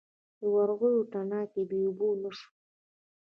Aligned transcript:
د 0.39 0.41
ورغوي 0.55 0.93
تڼاکه 1.11 1.59
یې 1.69 1.77
اوبه 1.89 2.07
نه 2.21 2.31
شوه. 2.37 2.49